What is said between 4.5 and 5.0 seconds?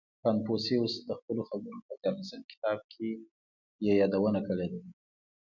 ده.